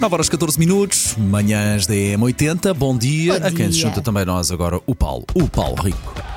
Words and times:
9 0.00 0.14
horas 0.14 0.28
14 0.30 0.58
minutos, 0.58 1.14
manhãs 1.18 1.86
da 1.86 1.92
EM80. 1.94 2.72
Bom 2.72 2.96
dia. 2.96 3.38
Bom 3.38 3.46
a 3.46 3.52
quem 3.52 3.70
se 3.70 3.80
junta 3.80 4.00
também 4.00 4.24
nós 4.24 4.50
agora, 4.50 4.80
o 4.86 4.94
Paulo. 4.94 5.26
O 5.34 5.46
Paulo 5.46 5.74
Rico. 5.82 6.29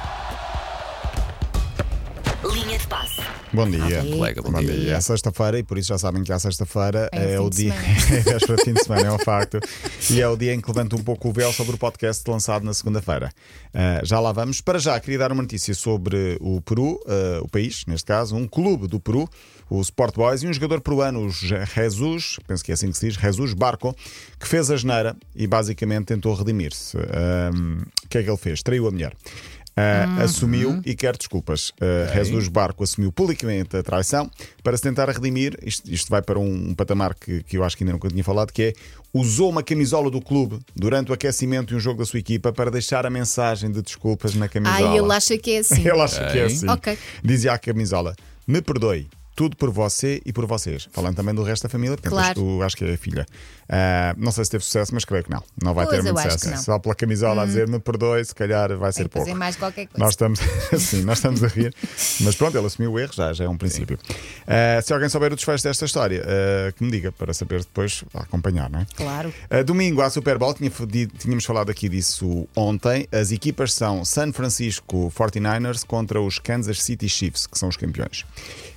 Bom 3.53 3.69
dia. 3.69 4.03
Colega, 4.03 4.41
bom, 4.41 4.51
Bom 4.51 4.59
dia. 4.59 4.73
dia. 4.73 4.93
É 4.95 4.99
sexta-feira 5.01 5.59
e 5.59 5.63
por 5.63 5.77
isso 5.77 5.89
já 5.89 5.97
sabem 5.99 6.23
que 6.23 6.33
a 6.33 6.39
sexta-feira 6.39 7.07
É 7.11 7.33
é, 7.33 7.39
o 7.39 7.49
dia. 7.51 7.71
É 8.11 8.19
véspera 8.21 8.55
de 8.55 8.63
fim 8.63 8.73
de 8.73 8.83
semana, 8.83 9.07
é 9.07 9.11
um 9.11 9.19
facto. 9.19 9.59
E 10.09 10.19
é 10.19 10.27
o 10.27 10.35
dia 10.35 10.53
em 10.55 10.59
que 10.59 10.67
levanto 10.67 10.95
um 10.95 11.03
pouco 11.03 11.29
o 11.29 11.31
véu 11.31 11.53
sobre 11.53 11.75
o 11.75 11.77
podcast 11.77 12.27
lançado 12.29 12.65
na 12.65 12.73
segunda-feira. 12.73 13.31
Ah, 13.71 14.01
já 14.03 14.19
lá 14.19 14.31
vamos. 14.31 14.59
Para 14.59 14.79
já, 14.79 14.99
queria 14.99 15.19
dar 15.19 15.31
uma 15.31 15.43
notícia 15.43 15.73
sobre 15.75 16.35
o 16.41 16.61
Peru, 16.61 16.99
ah, 17.07 17.41
o 17.43 17.47
país, 17.47 17.83
neste 17.87 18.05
caso, 18.07 18.35
um 18.35 18.47
clube 18.47 18.87
do 18.87 18.99
Peru, 18.99 19.29
o 19.69 19.79
Sport 19.81 20.15
Boys, 20.15 20.41
e 20.41 20.47
um 20.47 20.53
jogador 20.53 20.81
peruano, 20.81 21.29
Jesus, 21.29 22.39
penso 22.47 22.63
que 22.63 22.71
é 22.71 22.73
assim 22.73 22.89
que 22.91 22.97
se 22.97 23.07
diz, 23.07 23.15
Jesus 23.19 23.53
Barco, 23.53 23.95
que 24.39 24.47
fez 24.47 24.71
a 24.71 24.77
geneira 24.77 25.15
e 25.35 25.45
basicamente 25.45 26.05
tentou 26.05 26.33
redimir-se. 26.33 26.97
Ah, 26.97 27.51
O 28.03 28.09
que 28.09 28.17
é 28.17 28.23
que 28.23 28.29
ele 28.29 28.37
fez? 28.37 28.63
Traiu 28.63 28.87
a 28.87 28.91
mulher. 28.91 29.13
Uh, 29.75 30.21
assumiu 30.21 30.81
e 30.85 30.93
quer 30.93 31.17
desculpas. 31.17 31.69
Uh, 31.71 32.13
Jesus 32.13 32.47
Barco 32.47 32.83
assumiu 32.83 33.11
publicamente 33.11 33.75
a 33.75 33.81
traição 33.81 34.29
para 34.61 34.77
se 34.77 34.83
tentar 34.83 35.09
redimir. 35.09 35.57
Isto, 35.63 35.91
isto 35.91 36.09
vai 36.11 36.21
para 36.21 36.37
um, 36.37 36.69
um 36.69 36.73
patamar 36.75 37.15
que, 37.15 37.41
que 37.43 37.57
eu 37.57 37.63
acho 37.63 37.75
que 37.75 37.83
ainda 37.83 37.93
nunca 37.93 38.07
tinha 38.07 38.23
falado, 38.23 38.51
que 38.51 38.61
é 38.61 38.73
usou 39.11 39.49
uma 39.49 39.63
camisola 39.63 40.11
do 40.11 40.21
clube 40.21 40.59
durante 40.75 41.09
o 41.09 41.13
aquecimento 41.13 41.73
e 41.73 41.77
um 41.77 41.79
jogo 41.79 41.99
da 41.99 42.05
sua 42.05 42.19
equipa 42.19 42.53
para 42.53 42.69
deixar 42.69 43.05
a 43.05 43.09
mensagem 43.09 43.71
de 43.71 43.81
desculpas 43.81 44.35
na 44.35 44.45
Ah, 44.45 44.49
camisola. 44.49 44.95
ele 44.97 45.11
acha 45.11 45.37
que 45.37 45.51
é 45.51 45.57
assim. 45.59 45.81
Ele 45.81 46.01
acha 46.01 46.31
que 46.31 46.37
é 46.37 46.43
assim. 46.45 46.69
Ok. 46.69 46.97
Dizia 47.23 47.53
a 47.53 47.57
camisola: 47.57 48.15
Me 48.47 48.61
perdoe. 48.61 49.07
Tudo 49.35 49.57
por 49.57 49.71
você 49.71 50.21
e 50.25 50.31
por 50.31 50.45
vocês. 50.45 50.87
Falando 50.91 51.15
também 51.15 51.33
do 51.33 51.41
resto 51.41 51.63
da 51.63 51.69
família, 51.69 51.95
porque 51.97 52.09
Claro. 52.09 52.35
tu 52.35 52.61
acho 52.61 52.77
que 52.77 52.85
é 52.85 52.93
a 52.93 52.97
filha. 52.97 53.25
Ah, 53.67 54.13
não 54.17 54.31
sei 54.31 54.45
se 54.45 54.51
teve 54.51 54.63
sucesso, 54.63 54.93
mas 54.93 55.05
creio 55.05 55.23
que 55.23 55.31
não. 55.31 55.41
Não 55.61 55.73
vai 55.73 55.85
Pois, 55.87 56.03
ter 56.03 56.13
muito 56.13 56.31
sucesso. 56.31 56.63
Só 56.63 56.77
pela 56.77 56.93
camisola 56.93 57.41
a 57.41 57.45
dizer 57.45 57.67
me 57.67 57.79
perdoe, 57.79 58.23
se 58.23 58.35
calhar 58.35 58.77
vai 58.77 58.91
ser 58.91 59.07
que 59.09 59.13
fazer 59.13 59.25
pouco. 59.25 59.39
mais 59.39 59.55
qualquer 59.55 59.87
coisa. 59.87 59.97
Nós 60.03 60.11
estamos, 60.13 60.39
sim, 60.79 61.01
nós 61.03 61.17
estamos 61.17 61.43
a 61.43 61.47
rir, 61.47 61.73
mas 62.21 62.35
pronto, 62.35 62.55
ele 62.57 62.67
assumiu 62.67 62.91
o 62.91 62.99
erro, 62.99 63.11
já, 63.13 63.33
já 63.33 63.45
é 63.45 63.49
um 63.49 63.57
princípio. 63.57 63.97
Uh, 64.43 64.81
se 64.83 64.93
alguém 64.93 65.09
souber 65.09 65.33
o 65.33 65.35
desfecho 65.35 65.63
desta 65.63 65.85
história, 65.85 66.21
uh, 66.23 66.73
que 66.73 66.83
me 66.83 66.91
diga 66.91 67.11
para 67.11 67.33
saber 67.33 67.61
depois 67.61 68.03
acompanhar, 68.13 68.69
não 68.69 68.81
é? 68.81 68.87
Claro. 68.95 69.33
Uh, 69.49 69.63
domingo, 69.63 70.01
à 70.01 70.09
Super 70.11 70.37
Bowl, 70.37 70.53
tinha- 70.53 70.69
tínhamos 71.17 71.43
falado 71.45 71.71
aqui 71.71 71.89
disso 71.89 72.47
ontem. 72.55 73.07
As 73.11 73.31
equipas 73.31 73.73
são 73.73 74.05
San 74.05 74.31
Francisco 74.31 75.11
49ers 75.17 75.83
contra 75.85 76.21
os 76.21 76.37
Kansas 76.37 76.83
City 76.83 77.09
Chiefs, 77.09 77.47
que 77.47 77.57
são 77.57 77.69
os 77.69 77.77
campeões. 77.77 78.25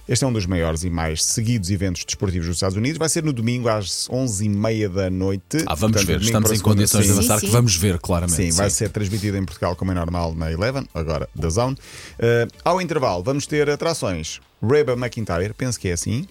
Este 0.09 0.25
é 0.25 0.29
um 0.29 0.33
dos 0.33 0.47
maiores 0.47 0.85
e 0.85 0.91
mais 0.91 1.25
seguidos 1.25 1.69
eventos 1.69 2.05
desportivos 2.05 2.47
dos 2.47 2.57
Estados 2.57 2.77
Unidos. 2.77 2.97
Vai 2.97 3.09
ser 3.09 3.25
no 3.25 3.33
domingo 3.33 3.69
às 3.69 4.09
11h30 4.09 4.89
da 4.89 5.11
noite. 5.11 5.65
Ah, 5.67 5.75
vamos 5.75 5.97
Portanto, 5.97 6.07
ver. 6.07 6.23
Estamos 6.23 6.53
em 6.53 6.61
condições 6.61 7.07
de 7.07 7.13
sim. 7.13 7.19
avançar 7.19 7.35
Sim, 7.35 7.41
que 7.41 7.47
sim. 7.47 7.53
vamos 7.53 7.77
ver 7.77 7.99
claramente. 7.99 8.37
Sim, 8.37 8.51
vai 8.53 8.71
ser 8.71 8.89
transmitido 8.91 9.37
em 9.37 9.45
Portugal 9.45 9.75
como 9.75 9.91
é 9.91 9.95
normal 9.95 10.33
na 10.35 10.53
Eleven, 10.53 10.87
agora 10.95 11.29
da 11.35 11.49
Zone. 11.49 11.75
Uh, 11.75 12.49
ao 12.65 12.81
intervalo, 12.81 13.23
vamos 13.25 13.47
ter 13.47 13.69
atrações. 13.69 14.41
Reba 14.63 14.93
McIntyre, 14.93 15.53
penso 15.55 15.79
que 15.81 15.89
é 15.89 15.93
assim. 15.95 16.27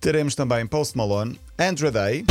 Teremos 0.00 0.34
também 0.34 0.66
Post 0.66 0.96
Malone, 0.96 1.38
Andra 1.58 1.90
Day, 1.90 2.24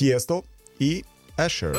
Tiesto 0.00 0.42
e 0.80 1.04
Usher. 1.38 1.72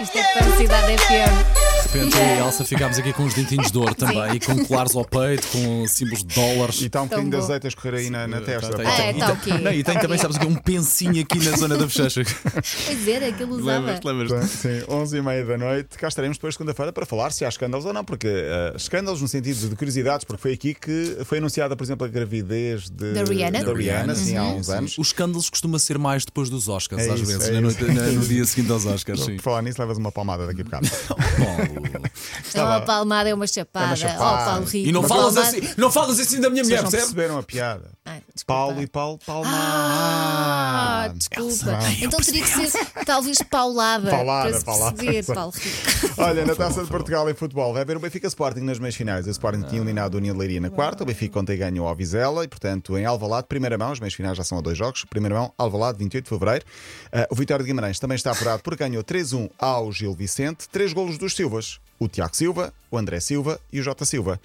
Isto 0.00 0.18
é 0.18 0.22
para 0.32 0.56
cidade 0.56 0.96
FM. 0.96 1.63
De 1.92 1.98
repente, 2.00 2.16
eu 2.16 2.22
e 2.24 2.26
a 2.40 2.46
Elsa 2.46 2.64
ficámos 2.64 2.98
aqui 2.98 3.12
com 3.12 3.22
uns 3.24 3.34
dentinhos 3.34 3.70
de 3.70 3.78
ouro 3.78 3.94
também, 3.94 4.34
e 4.36 4.40
com 4.40 4.64
colares 4.66 4.96
ao 4.96 5.04
peito, 5.04 5.46
com 5.48 5.86
símbolos 5.86 6.24
de 6.24 6.34
dólares. 6.34 6.80
E 6.80 6.86
está 6.86 7.02
um 7.02 7.06
bocadinho 7.06 7.30
de 7.30 7.36
azeite 7.36 7.66
a 7.66 7.68
escorrer 7.68 7.94
aí 7.94 8.10
na, 8.10 8.26
na 8.26 8.40
testa. 8.40 8.76
Tem- 8.76 8.86
Ah, 8.86 8.96
tem- 8.96 9.06
é, 9.06 9.10
e 9.10 9.18
tá 9.18 9.26
tem- 9.36 9.52
ok. 9.54 9.64
Não, 9.64 9.72
e 9.72 9.84
tem 9.84 9.98
também, 9.98 10.18
sabes 10.18 10.38
quê? 10.38 10.46
Um 10.46 10.56
pensinho 10.56 11.22
aqui 11.22 11.38
na 11.44 11.56
zona 11.56 11.76
da 11.76 11.84
bochecha. 11.84 12.22
Pois 12.42 13.08
era, 13.08 13.28
aquilo 13.28 13.54
usava. 13.56 14.00
Lembras-te? 14.02 14.02
Portanto, 14.02 14.48
Sim, 14.48 14.82
11 14.88 15.16
e 15.18 15.22
meia 15.22 15.44
da 15.44 15.56
noite. 15.58 15.96
Cá 15.98 16.08
estaremos 16.08 16.36
depois 16.36 16.54
segunda-feira 16.54 16.92
para 16.92 17.06
falar 17.06 17.30
se 17.30 17.44
há 17.44 17.48
escândalos 17.48 17.84
ou 17.86 17.92
não, 17.92 18.04
porque 18.04 18.26
eh, 18.28 18.72
escândalos 18.76 19.20
no 19.22 19.28
sentido 19.28 19.68
de 19.68 19.76
curiosidades, 19.76 20.24
porque 20.24 20.42
foi 20.42 20.52
aqui 20.52 20.74
que 20.74 21.18
foi 21.24 21.38
anunciada, 21.38 21.76
por 21.76 21.84
exemplo, 21.84 22.04
a 22.06 22.08
gravidez 22.08 22.88
de, 22.90 23.12
Da 23.12 23.22
Rihanna. 23.24 23.62
da 23.64 23.72
Rihanna, 23.72 24.14
sim, 24.16 24.36
há 24.36 24.44
uns 24.44 24.66
Sim. 24.66 24.72
anos. 24.72 24.98
Os 24.98 25.06
escândalos 25.08 25.48
costuma 25.48 25.78
ser 25.78 25.98
mais 25.98 26.24
depois 26.24 26.48
dos 26.50 26.68
Oscars, 26.68 27.02
É 27.06 27.10
às 27.10 27.20
isso, 27.20 27.26
vezes, 27.30 27.48
é 27.48 27.60
noite- 27.60 27.84
na- 27.84 28.02
no 28.06 28.20
dia 28.26 28.44
seguinte 28.44 28.72
aos 28.72 28.84
Oscars. 28.84 29.20
Sim. 29.20 29.36
Por 29.36 29.42
falar 29.42 29.62
nisso, 29.62 29.80
levas 29.80 29.96
uma 29.98 30.10
palmada 30.10 30.46
daqui 30.46 30.62
a 30.62 30.64
bocado. 30.64 30.88
Bom, 31.38 31.73
Não, 32.54 32.72
a 32.72 32.80
palmada 32.80 33.28
é 33.28 33.34
uma 33.34 33.46
chapada. 33.46 33.86
É 33.86 33.88
uma 33.90 33.96
chapada. 33.96 34.42
Oh, 34.42 34.50
Paulo 34.50 34.66
Rico. 34.66 34.88
e 34.88 34.92
não 34.92 35.02
falas, 35.02 35.36
assim, 35.36 35.60
não 35.76 35.90
falas 35.90 36.20
assim 36.20 36.40
da 36.40 36.48
minha 36.50 36.62
mulher, 36.62 36.76
Vocês 36.78 36.84
não 36.84 36.90
percebe? 36.90 37.14
perceberam 37.14 37.38
a 37.38 37.42
piada. 37.42 37.90
Desculpa. 38.34 38.60
Paulo 38.60 38.82
e 38.82 38.86
Paulo, 38.88 39.18
Palma. 39.24 39.48
Ah, 39.48 41.08
desculpa. 41.14 41.78
Então 42.02 42.18
teria 42.18 42.42
que 42.42 42.68
ser 42.68 42.84
talvez 43.06 43.38
paulada. 43.42 44.10
Paulada, 44.10 44.50
para 44.50 44.60
paulada, 44.62 44.96
perceber, 44.96 45.18
exato. 45.18 45.38
Paulo 45.38 45.52
Rico. 45.56 46.14
Olha, 46.20 46.44
na 46.44 46.54
taça 46.56 46.82
de 46.82 46.90
Portugal 46.90 47.30
em 47.30 47.34
futebol 47.34 47.72
vai 47.72 47.82
haver 47.82 47.96
o 47.96 48.00
Benfica 48.00 48.26
Sporting 48.26 48.62
nas 48.62 48.80
meias 48.80 48.96
finais. 48.96 49.28
O 49.28 49.30
Sporting 49.30 49.62
tinha 49.62 49.78
eliminado 49.80 50.14
o 50.14 50.16
União 50.16 50.34
de 50.34 50.40
Leiria 50.40 50.60
na 50.60 50.68
quarta, 50.68 51.04
o 51.04 51.06
Benfica 51.06 51.38
ontem 51.38 51.56
ganhou 51.56 51.86
ao 51.86 51.94
Vizela 51.94 52.42
e, 52.44 52.48
portanto, 52.48 52.98
em 52.98 53.04
Alvalade, 53.04 53.46
primeira 53.46 53.78
mão, 53.78 53.92
as 53.92 54.00
meias 54.00 54.14
finais 54.14 54.36
já 54.36 54.42
são 54.42 54.58
a 54.58 54.60
dois 54.60 54.76
jogos. 54.76 55.04
Primeira 55.04 55.36
mão, 55.36 55.52
Alvalade, 55.56 55.98
28 55.98 56.24
de 56.24 56.28
fevereiro. 56.28 56.64
Ah, 57.12 57.28
o 57.30 57.36
Vitória 57.36 57.62
de 57.64 57.70
Guimarães 57.70 58.00
também 58.00 58.16
está 58.16 58.32
apurado 58.32 58.64
porque 58.64 58.82
ganhou 58.82 59.04
3-1 59.04 59.48
ao 59.56 59.92
Gil 59.92 60.12
Vicente. 60.12 60.68
Três 60.68 60.92
golos 60.92 61.18
dos 61.18 61.36
Silvas: 61.36 61.78
o 62.00 62.08
Tiago 62.08 62.34
Silva, 62.34 62.74
o 62.90 62.98
André 62.98 63.20
Silva 63.20 63.60
e 63.72 63.78
o 63.78 63.82
Jota 63.82 64.04
Silva. 64.04 64.40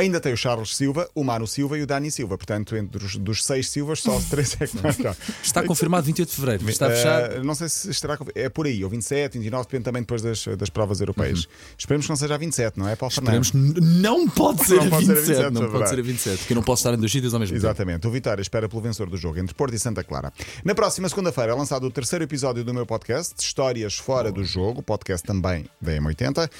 Ainda 0.00 0.18
tem 0.20 0.32
o 0.32 0.36
Charles 0.36 0.74
Silva, 0.76 1.08
o 1.14 1.22
Mano 1.22 1.46
Silva 1.46 1.76
e 1.78 1.82
o 1.82 1.86
Dani 1.86 2.10
Silva. 2.10 2.38
Portanto, 2.38 2.74
entre 2.76 3.04
os 3.04 3.16
dos 3.16 3.44
seis 3.44 3.68
Silvas, 3.68 4.00
só 4.00 4.18
três 4.30 4.56
é 4.60 4.66
que 4.66 4.80
marcaram. 4.82 5.16
Está 5.42 5.62
confirmado 5.62 6.06
28 6.06 6.28
de 6.30 6.34
fevereiro. 6.36 6.70
Está 6.70 6.88
fechado. 6.88 7.34
Eh, 7.34 7.42
não 7.42 7.54
sei 7.54 7.68
se 7.68 7.90
estará. 7.90 8.18
É 8.34 8.48
por 8.48 8.66
aí, 8.66 8.82
ou 8.82 8.88
27, 8.90 9.38
29, 9.38 9.64
depende 9.64 9.84
também 9.84 10.02
depois 10.02 10.22
das, 10.22 10.44
das 10.56 10.70
provas 10.70 11.00
europeias. 11.00 11.46
Esperemos 11.76 12.06
que 12.06 12.10
não 12.10 12.16
seja 12.16 12.34
a 12.34 12.38
27, 12.38 12.78
não 12.78 12.88
é? 12.88 12.96
Paulo 12.96 13.12
Esperemos, 13.12 13.50
Fernandes. 13.50 13.82
n- 13.82 14.00
não 14.00 14.28
pode 14.28 14.64
ser 14.64 14.76
Não 14.76 14.86
a 14.86 14.90
pode 14.90 15.04
ser 15.06 15.12
a 15.12 15.14
27. 15.16 15.26
27, 15.36 15.52
Não 15.52 15.64
é 15.64 15.68
pode 15.68 15.88
ser 15.90 15.98
a 15.98 16.02
27, 16.02 16.38
porque 16.38 16.52
eu 16.52 16.56
não 16.56 16.62
posso 16.62 16.80
estar 16.80 16.94
em 16.94 16.98
dois 16.98 17.12
sítios 17.12 17.34
ao 17.34 17.40
mesmo 17.40 17.54
tempo. 17.56 17.66
Exatamente. 17.66 18.06
O 18.06 18.10
Vitória 18.10 18.40
espera 18.40 18.68
pelo 18.68 18.80
vencedor 18.80 19.10
do 19.10 19.16
jogo 19.16 19.38
entre 19.38 19.54
Porto 19.54 19.74
e 19.74 19.78
Santa 19.78 20.02
Clara. 20.02 20.32
Na 20.64 20.74
próxima 20.74 21.08
segunda-feira 21.08 21.52
é 21.52 21.54
lançado 21.54 21.84
o 21.86 21.90
terceiro 21.90 22.24
episódio 22.24 22.64
do 22.64 22.72
meu 22.72 22.86
podcast, 22.86 23.34
Histórias 23.38 23.96
Fora 23.96 24.32
do 24.32 24.42
Jogo, 24.44 24.82
podcast 24.82 25.26
também 25.26 25.66
da 25.80 25.92
M80. 25.92 26.50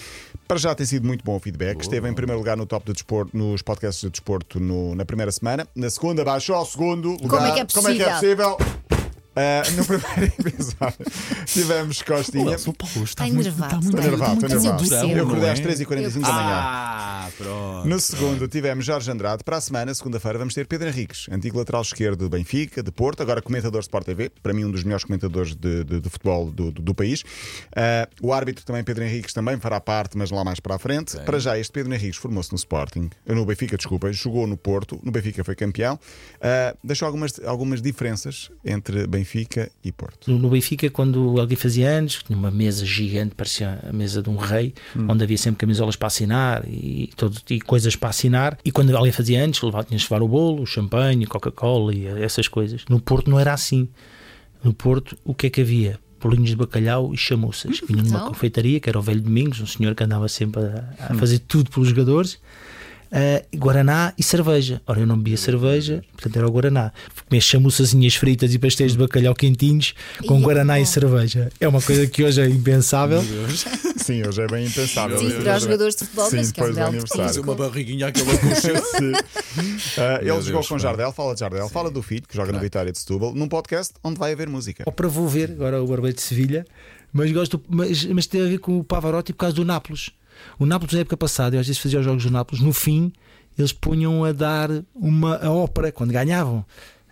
Para 0.46 0.58
já 0.58 0.74
tem 0.74 0.84
sido 0.84 1.06
muito 1.06 1.24
bom 1.24 1.36
o 1.36 1.40
feedback. 1.40 1.80
Esteve 1.80 2.08
em 2.08 2.12
primeiro 2.12 2.38
lugar 2.38 2.56
no 2.56 2.66
top 2.66 2.84
de 2.86 2.92
desporto, 2.92 3.29
nos 3.32 3.62
podcasts 3.62 4.00
de 4.02 4.10
desporto 4.10 4.58
no- 4.60 4.94
na 4.94 5.04
primeira 5.04 5.30
semana. 5.32 5.66
Na 5.74 5.88
segunda 5.90 6.24
baixou 6.24 6.56
ao 6.56 6.66
segundo 6.66 7.10
lugar. 7.12 7.28
Como 7.28 7.46
é 7.46 7.52
que 7.52 7.60
é 7.60 7.66
Como 7.66 7.88
é 7.88 7.94
que 7.94 8.02
é 8.02 8.12
possível? 8.12 8.56
Ah, 9.36 9.62
no 9.76 9.84
primeiro 9.84 10.34
episódio 10.40 11.06
tivemos 11.46 12.02
Costinha. 12.02 12.56
O 12.66 12.72
Paulo 12.74 13.04
está 13.04 13.24
Está 13.24 13.26
muito, 13.26 13.40
enervado, 13.46 13.64
está 13.64 13.76
muito, 13.76 13.98
está 13.98 14.10
Nervado, 14.10 14.82
estou 14.82 14.98
nervado. 14.98 15.18
Eu 15.18 15.24
acordei 15.26 15.50
às 15.50 15.60
é? 15.60 15.62
3h45 15.62 16.20
da 16.20 16.32
manhã. 16.32 16.60
Ah, 16.62 17.28
pronto. 17.38 17.88
No 17.88 18.00
segundo 18.00 18.48
tivemos 18.48 18.84
Jorge 18.84 19.08
Andrade. 19.10 19.44
Para 19.44 19.56
a 19.58 19.60
semana, 19.60 19.94
segunda-feira, 19.94 20.36
vamos 20.36 20.52
ter 20.52 20.66
Pedro 20.66 20.88
Henriques, 20.88 21.28
antigo 21.30 21.58
lateral 21.58 21.82
esquerdo 21.82 22.18
do 22.18 22.28
Benfica, 22.28 22.82
de 22.82 22.90
Porto, 22.90 23.22
agora 23.22 23.40
comentador 23.40 23.80
de 23.80 23.84
Sport 23.86 24.04
TV, 24.04 24.30
para 24.42 24.52
mim 24.52 24.64
um 24.64 24.70
dos 24.72 24.82
melhores 24.82 25.04
comentadores 25.04 25.54
de, 25.54 25.84
de- 25.84 26.00
de 26.00 26.10
futebol 26.10 26.50
do, 26.50 26.72
do- 26.72 26.82
do 26.82 26.94
país. 26.94 27.22
Ah, 27.76 28.08
o 28.20 28.32
árbitro 28.32 28.64
também, 28.64 28.82
Pedro 28.82 29.04
Henriques, 29.04 29.32
também 29.32 29.56
fará 29.60 29.80
parte, 29.80 30.18
mas 30.18 30.30
lá 30.32 30.42
mais 30.42 30.58
para 30.58 30.74
a 30.74 30.78
frente. 30.78 31.16
Para 31.20 31.38
já, 31.38 31.56
este 31.56 31.70
Pedro 31.72 31.94
Henriques 31.94 32.16
formou-se 32.18 32.50
no 32.50 32.56
Sporting, 32.56 33.08
no 33.24 33.46
Benfica, 33.46 33.76
desculpa, 33.76 34.12
jogou 34.12 34.44
no 34.48 34.56
Porto, 34.56 34.98
no 35.04 35.12
Benfica 35.12 35.44
foi 35.44 35.54
campeão. 35.54 35.98
Ah, 36.40 36.74
deixou 36.82 37.06
algumas, 37.06 37.38
algumas 37.44 37.80
diferenças 37.80 38.50
entre 38.64 39.06
Benfica 39.06 39.19
e 39.84 39.92
Porto. 39.92 40.30
No, 40.30 40.38
no 40.38 40.50
Benfica, 40.50 40.88
quando 40.90 41.40
alguém 41.40 41.56
fazia 41.56 41.88
anos, 41.88 42.22
tinha 42.24 42.38
uma 42.38 42.50
mesa 42.50 42.84
gigante, 42.84 43.34
parecia 43.34 43.78
a 43.88 43.92
mesa 43.92 44.22
de 44.22 44.30
um 44.30 44.36
rei, 44.36 44.74
onde 45.08 45.24
havia 45.24 45.38
sempre 45.38 45.58
camisolas 45.58 45.96
para 45.96 46.06
assinar 46.08 46.64
e, 46.66 47.10
todo, 47.16 47.38
e 47.50 47.60
coisas 47.60 47.96
para 47.96 48.08
assinar. 48.10 48.58
E 48.64 48.70
quando 48.70 48.94
alguém 48.96 49.12
fazia 49.12 49.42
anos, 49.42 49.60
levava, 49.62 49.84
tinhas 49.84 50.02
de 50.02 50.08
levar 50.10 50.22
o 50.22 50.28
bolo, 50.28 50.62
o 50.62 50.66
champanhe, 50.66 51.26
Coca-Cola 51.26 51.94
e 51.94 52.06
essas 52.06 52.48
coisas. 52.48 52.84
No 52.88 53.00
Porto 53.00 53.30
não 53.30 53.38
era 53.38 53.52
assim. 53.52 53.88
No 54.62 54.72
Porto, 54.74 55.16
o 55.24 55.34
que 55.34 55.46
é 55.46 55.50
que 55.50 55.60
havia? 55.60 55.98
Bolinhos 56.20 56.50
de 56.50 56.56
bacalhau 56.56 57.14
e 57.14 57.16
chamuças. 57.16 57.80
Vinha 57.88 58.02
numa 58.02 58.18
Então? 58.18 58.28
confeitaria, 58.28 58.78
que 58.78 58.88
era 58.90 58.98
o 58.98 59.02
Velho 59.02 59.22
Domingos, 59.22 59.60
um 59.60 59.66
senhor 59.66 59.94
que 59.94 60.04
andava 60.04 60.28
sempre 60.28 60.62
a, 60.62 60.84
a 60.98 61.14
fazer 61.14 61.38
tudo 61.38 61.70
pelos 61.70 61.88
jogadores. 61.88 62.38
Uh, 63.12 63.56
Guaraná 63.56 64.12
e 64.16 64.22
cerveja. 64.22 64.80
Ora, 64.86 65.00
eu 65.00 65.06
não 65.06 65.16
bebia 65.16 65.36
cerveja, 65.36 66.02
portanto 66.12 66.36
era 66.36 66.46
o 66.46 66.50
Guaraná. 66.50 66.92
Comer 67.28 67.40
chamuçazinhas 67.40 68.14
fritas 68.14 68.54
e 68.54 68.58
pastéis 68.58 68.92
de 68.92 68.98
bacalhau 68.98 69.34
quentinhos 69.34 69.94
com 70.26 70.38
Ia, 70.38 70.44
Guaraná 70.44 70.74
bom. 70.74 70.80
e 70.80 70.86
cerveja. 70.86 71.52
É 71.60 71.68
uma 71.68 71.80
coisa 71.80 72.06
que 72.06 72.24
hoje 72.24 72.40
é 72.40 72.48
impensável. 72.48 73.22
Sim, 73.96 74.26
hoje 74.26 74.42
é 74.42 74.46
bem 74.46 74.66
impensável. 74.66 75.18
Sim, 75.18 75.30
para 75.42 75.56
os 75.56 75.62
jogadores 75.62 75.94
de 75.94 76.04
futebol, 76.04 76.30
Sim, 76.30 76.36
mas 76.36 76.52
que 76.52 76.60
é 76.60 76.64
um 76.64 76.66
depois 76.68 76.74
do 76.74 76.74
belo 76.74 76.88
aniversário. 76.88 77.42
Uma 77.42 77.54
barriguinha 77.54 78.06
àquela 78.08 78.38
concha. 78.38 78.72
Ah, 79.98 80.18
ele 80.20 80.42
jogou 80.42 80.64
com. 80.64 80.78
Jardel, 80.78 81.12
fala 81.12 81.34
de 81.34 81.40
Jardel, 81.40 81.68
fala 81.68 81.90
do 81.90 82.02
filho 82.02 82.22
que 82.26 82.34
joga 82.34 82.52
no 82.52 82.58
Vitória 82.58 82.90
de 82.90 82.98
Setúbal, 82.98 83.34
num 83.34 83.48
podcast 83.48 83.94
onde 84.02 84.18
vai 84.18 84.32
haver 84.32 84.48
música. 84.48 84.84
Ou 84.86 84.92
para 84.92 85.08
vou 85.08 85.28
ver 85.28 85.50
agora 85.50 85.82
o 85.82 85.86
Barbeiro 85.86 86.16
de 86.16 86.22
Sevilha, 86.22 86.66
mas 87.12 87.30
gosto, 87.32 87.60
mas, 87.68 88.04
mas 88.06 88.26
tem 88.26 88.40
a 88.40 88.46
ver 88.46 88.58
com 88.58 88.78
o 88.78 88.84
Pavarotti 88.84 89.32
por 89.32 89.40
causa 89.40 89.56
do 89.56 89.64
Nápoles. 89.64 90.10
O 90.58 90.66
Nápoles 90.66 90.94
na 90.94 91.00
época 91.00 91.16
passada, 91.16 91.56
eu 91.56 91.60
às 91.60 91.66
vezes 91.66 91.80
fazia 91.80 91.98
os 91.98 92.04
jogos 92.04 92.24
do 92.24 92.30
Nápoles, 92.30 92.62
no 92.62 92.72
fim 92.72 93.12
eles 93.58 93.72
punham 93.72 94.24
a 94.24 94.32
dar 94.32 94.68
uma 94.94 95.36
a 95.36 95.50
ópera 95.50 95.90
quando 95.92 96.12
ganhavam. 96.12 96.64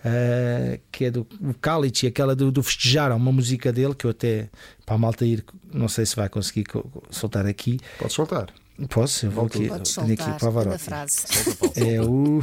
ah, 0.04 0.78
que 0.92 1.06
é 1.06 1.10
do 1.10 1.26
o 1.40 1.52
Cálice, 1.54 2.06
aquela 2.06 2.34
do, 2.34 2.50
do 2.52 2.62
festejar, 2.62 3.10
uma 3.14 3.32
música 3.32 3.72
dele 3.72 3.94
que 3.94 4.04
eu 4.06 4.10
até 4.10 4.48
para 4.86 4.94
a 4.94 4.98
malta 4.98 5.26
ir, 5.26 5.44
não 5.72 5.88
sei 5.88 6.06
se 6.06 6.14
vai 6.16 6.28
conseguir 6.28 6.64
co- 6.64 6.88
soltar 7.10 7.44
aqui. 7.46 7.78
Podes 7.98 8.14
soltar. 8.14 8.46
Posso? 8.88 9.26
Eu 9.26 9.30
vou 9.32 9.46
aqui, 9.46 9.66
Podes 9.68 9.94
tenho 9.96 10.12
aqui 10.14 10.38
Pavarotti. 10.40 10.76
a 10.76 10.78
frase. 10.78 11.26
É 11.76 12.00
o. 12.00 12.42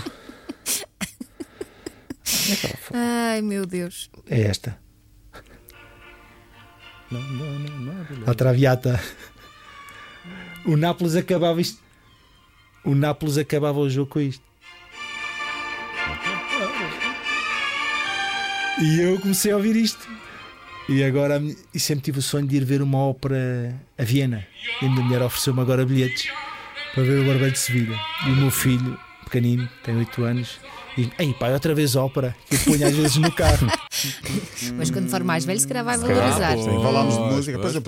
Ai 2.93 3.41
meu 3.41 3.65
Deus. 3.65 4.09
É 4.29 4.41
esta. 4.41 4.77
A 8.27 8.33
Traviata. 8.33 8.99
O 10.65 10.75
Nápoles 10.75 11.15
acabava 11.15 11.61
isto. 11.61 11.81
O 12.83 12.95
Nápoles 12.95 13.37
acabava 13.37 13.79
o 13.79 13.89
jogo 13.89 14.09
com 14.09 14.19
isto. 14.19 14.43
E 18.81 18.99
eu 18.99 19.19
comecei 19.19 19.51
a 19.51 19.57
ouvir 19.57 19.75
isto. 19.75 20.07
E 20.87 21.03
agora 21.03 21.41
e 21.73 21.79
sempre 21.79 22.03
tive 22.03 22.19
o 22.19 22.21
sonho 22.21 22.45
de 22.45 22.57
ir 22.57 22.65
ver 22.65 22.81
uma 22.81 22.99
ópera 22.99 23.75
a 23.97 24.03
Viena. 24.03 24.45
E 24.81 24.85
a 24.85 24.89
minha 24.89 25.03
mulher 25.03 25.21
ofereceu-me 25.21 25.61
agora 25.61 25.85
bilhetes 25.85 26.29
para 26.93 27.03
ver 27.03 27.19
o 27.21 27.25
Barbeiro 27.25 27.51
de 27.51 27.59
Sevilha. 27.59 27.99
E 28.27 28.29
o 28.29 28.35
meu 28.35 28.51
filho, 28.51 28.99
pequenino, 29.23 29.67
tem 29.83 29.95
8 29.95 30.23
anos, 30.23 30.59
diz: 30.95 31.09
Ei, 31.17 31.33
pai, 31.33 31.53
outra 31.53 31.73
vez 31.73 31.95
ópera. 31.95 32.35
Que 32.49 32.55
eu 32.55 32.59
ponho 32.59 32.87
às 32.87 32.95
vezes 32.95 33.15
no 33.17 33.31
carro. 33.31 33.67
Mas 34.77 34.89
quando 34.89 35.09
for 35.09 35.23
mais 35.23 35.45
velho, 35.45 35.59
se 35.59 35.67
calhar 35.67 35.83
vai 35.83 35.97
valorizar. 35.97 36.57
Sim, 36.57 36.81
falámos 36.81 37.15
de 37.15 37.21
música, 37.21 37.57
depois 37.57 37.75
eu 37.75 37.81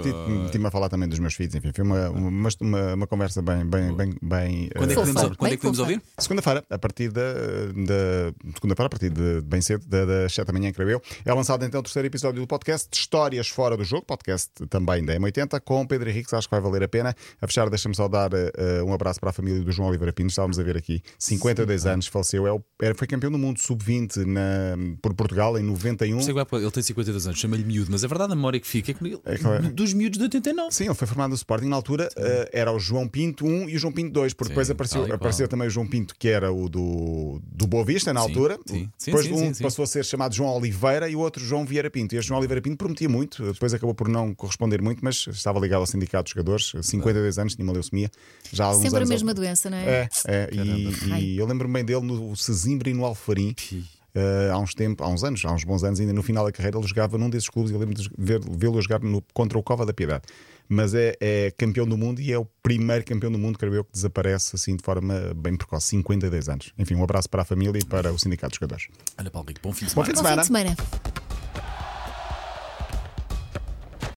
meti-me 0.43 0.67
a 0.67 0.71
falar 0.71 0.89
também 0.89 1.07
dos 1.07 1.19
meus 1.19 1.33
filhos, 1.33 1.55
enfim, 1.55 1.71
foi 1.73 1.83
uma, 1.83 2.09
uma, 2.09 2.49
uma, 2.61 2.93
uma 2.93 3.07
conversa 3.07 3.41
bem. 3.41 3.65
bem, 3.65 3.93
bem, 3.95 4.15
bem 4.21 4.69
quando 4.75 4.91
é 4.91 4.95
que 4.95 5.01
eh, 5.01 5.05
podemos, 5.05 5.37
quando 5.37 5.51
é 5.51 5.55
que 5.55 5.57
podemos 5.57 5.79
ouvir? 5.79 6.01
Segunda-feira, 6.17 6.63
a 6.69 6.77
partir 6.77 7.11
da. 7.11 7.33
da 7.75 8.33
Segunda-feira, 8.55 8.87
a 8.87 8.89
partir 8.89 9.09
de 9.09 9.41
bem 9.41 9.61
cedo, 9.61 9.85
da, 9.87 10.05
das 10.05 10.33
7 10.33 10.47
da 10.47 10.53
manhã, 10.53 10.71
creio 10.71 10.89
eu. 10.89 11.01
É 11.25 11.33
lançado 11.33 11.63
então 11.65 11.79
o 11.79 11.83
terceiro 11.83 12.07
episódio 12.07 12.41
do 12.41 12.47
podcast 12.47 12.89
Histórias 12.91 13.47
Fora 13.47 13.77
do 13.77 13.83
Jogo, 13.83 14.05
podcast 14.05 14.51
também 14.69 15.03
da 15.05 15.15
M80, 15.15 15.61
com 15.61 15.85
Pedro 15.85 16.09
Henrique, 16.09 16.33
acho 16.35 16.47
que 16.47 16.51
vai 16.51 16.61
valer 16.61 16.83
a 16.83 16.87
pena. 16.87 17.15
A 17.41 17.47
fechar, 17.47 17.69
deixa-me 17.69 17.95
só 17.95 18.07
dar 18.07 18.31
uh, 18.33 18.85
um 18.85 18.93
abraço 18.93 19.19
para 19.19 19.29
a 19.29 19.33
família 19.33 19.61
do 19.61 19.71
João 19.71 19.89
Oliveira 19.89 20.13
Pinto, 20.13 20.29
estávamos 20.29 20.59
a 20.59 20.63
ver 20.63 20.77
aqui, 20.77 21.01
52 21.19 21.81
Sim, 21.81 21.89
anos, 21.89 22.07
faleceu, 22.07 22.47
é 22.47 22.51
o, 22.51 22.61
foi 22.95 23.07
campeão 23.07 23.31
do 23.31 23.37
mundo 23.37 23.59
sub-20 23.59 24.97
por 25.01 25.13
Portugal 25.13 25.57
em 25.57 25.63
90 25.63 26.06
81. 26.15 26.39
É 26.39 26.61
ele 26.61 26.71
tem 26.71 26.83
52 26.83 27.27
anos, 27.27 27.39
chama-lhe 27.39 27.63
miúdo, 27.63 27.91
mas 27.91 28.03
a 28.03 28.07
verdade, 28.07 28.33
a 28.33 28.35
memória 28.35 28.59
que 28.59 28.67
fica 28.67 28.91
é, 28.91 28.93
com 28.93 29.05
ele, 29.05 29.19
é 29.25 29.37
que 29.37 29.47
é. 29.47 29.59
dos 29.69 29.93
miúdos 29.93 30.17
de 30.17 30.23
89. 30.23 30.71
Sim, 30.71 30.85
ele 30.85 30.93
foi 30.93 31.07
formado 31.07 31.29
no 31.29 31.35
Sporting 31.35 31.67
na 31.67 31.75
altura, 31.75 32.09
uh, 32.17 32.49
era 32.51 32.71
o 32.71 32.79
João 32.79 33.07
Pinto 33.07 33.45
1 33.45 33.69
e 33.69 33.75
o 33.75 33.79
João 33.79 33.93
Pinto 33.93 34.11
2, 34.11 34.33
porque 34.33 34.49
sim, 34.49 34.49
depois 34.49 34.69
apareceu, 34.69 35.13
apareceu 35.13 35.47
também 35.47 35.67
o 35.67 35.71
João 35.71 35.87
Pinto, 35.87 36.15
que 36.17 36.27
era 36.27 36.51
o 36.51 36.69
do, 36.69 37.41
do 37.43 37.67
Boa 37.67 37.83
Vista 37.83 38.13
na 38.13 38.21
sim, 38.21 38.27
altura. 38.27 38.59
Sim, 38.65 38.89
depois 39.05 39.27
um 39.27 39.53
passou 39.61 39.83
a 39.83 39.87
ser 39.87 40.05
chamado 40.05 40.33
João 40.33 40.55
Oliveira 40.55 41.09
e 41.09 41.15
o 41.15 41.19
outro 41.19 41.43
João 41.43 41.65
Vieira 41.65 41.89
Pinto. 41.89 42.15
E 42.15 42.17
este 42.17 42.27
João 42.27 42.39
Oliveira 42.39 42.61
Pinto 42.61 42.77
prometia 42.77 43.09
muito, 43.09 43.51
depois 43.53 43.73
acabou 43.73 43.93
por 43.93 44.07
não 44.07 44.33
corresponder 44.33 44.81
muito, 44.81 45.03
mas 45.03 45.27
estava 45.27 45.59
ligado 45.59 45.81
ao 45.81 45.85
Sindicato 45.85 46.23
dos 46.23 46.33
Jogadores, 46.33 46.73
52 46.81 47.37
anos, 47.39 47.55
tinha 47.55 47.63
uma 47.63 47.73
leucemia. 47.73 48.09
Já 48.51 48.69
há 48.69 48.73
Sempre 48.73 48.97
anos 48.97 49.09
a 49.09 49.13
mesma 49.13 49.33
doença, 49.33 49.69
não 49.69 49.77
é? 49.77 49.87
É, 49.87 50.09
é 50.27 50.49
e, 50.51 51.33
e, 51.33 51.37
eu 51.37 51.45
lembro-me 51.45 51.73
bem 51.73 51.85
dele 51.85 52.01
no 52.01 52.35
Sesimbra 52.35 52.89
e 52.89 52.93
no 52.93 53.05
Alfarim 53.05 53.55
eh, 54.17 54.49
há 54.51 54.57
uns 54.57 54.73
tempos, 54.73 55.05
há 55.05 55.09
uns 55.09 55.23
anos, 55.23 55.45
há 55.45 55.51
uns 55.53 55.63
bons 55.63 55.83
anos, 55.83 55.99
ainda 55.99 56.11
no 56.13 56.23
final 56.23 56.43
da 56.45 56.51
carreira, 56.51 56.77
ele 56.77 56.87
jogava 56.87 57.17
num 57.17 57.29
desses 57.29 57.49
clubes. 57.49 57.71
Eu 57.71 57.77
lembro 57.79 57.93
de 57.95 58.09
ver- 58.17 58.41
vê-lo 58.49 58.81
jogar 58.81 58.99
no- 59.01 59.23
contra 59.33 59.57
o 59.57 59.63
Cova 59.63 59.85
da 59.85 59.93
Piedade. 59.93 60.23
Mas 60.69 60.93
é, 60.93 61.15
é 61.21 61.51
campeão 61.57 61.85
do 61.87 61.95
mundo 61.97 62.19
e 62.19 62.31
é 62.33 62.37
o 62.37 62.45
primeiro 62.61 63.05
campeão 63.05 63.31
do 63.31 63.37
mundo, 63.39 63.57
creio 63.57 63.75
eu, 63.75 63.83
que 63.85 63.91
desaparece 63.93 64.55
assim 64.55 64.75
de 64.75 64.83
forma 64.83 65.33
bem 65.35 65.55
precoce, 65.55 65.87
52 65.87 66.49
anos. 66.49 66.73
Enfim, 66.77 66.95
um 66.95 67.03
abraço 67.03 67.29
para 67.29 67.43
a 67.43 67.45
família 67.45 67.79
e 67.79 67.85
para 67.85 68.11
o 68.11 68.19
Sindicato 68.19 68.51
dos 68.51 68.59
Jogadores. 68.59 68.87
Olha, 69.17 69.29
Paulo 69.31 69.47
Rico, 69.47 69.61
bom 69.63 69.71
fim 69.71 69.85
de 69.85 69.95
Bom 69.95 70.03
semana. 70.03 70.07
fim 70.07 70.13
de 70.13 70.21
Bom 70.21 70.43
fim 70.43 70.45
semana. 70.45 70.75
de 70.75 70.81
semana. 70.81 71.26